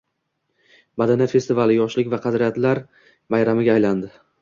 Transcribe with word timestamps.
Madaniyat 1.01 1.35
festivali– 1.35 1.77
yoshlik 1.81 2.11
va 2.17 2.23
qadriyatlar 2.25 2.85
bayramiga 3.37 3.81
aylanding 3.81 4.23